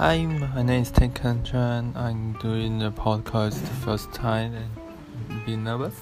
[0.00, 1.12] Hi, my name is Tan
[1.44, 1.92] Chan.
[1.94, 5.94] I'm doing the podcast first time and be nervous.